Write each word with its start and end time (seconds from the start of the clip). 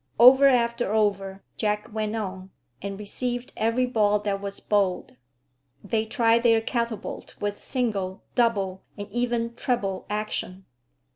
Over 0.19 0.47
after 0.47 0.91
over 0.93 1.43
Jack 1.57 1.93
went 1.93 2.15
on, 2.15 2.49
and 2.81 2.97
received 2.97 3.53
every 3.55 3.85
ball 3.85 4.17
that 4.21 4.41
was 4.41 4.59
bowled. 4.59 5.15
They 5.83 6.07
tried 6.07 6.41
their 6.41 6.59
catapult 6.59 7.35
with 7.39 7.61
single, 7.61 8.23
double, 8.33 8.81
and 8.97 9.07
even 9.11 9.53
treble 9.53 10.07
action. 10.09 10.65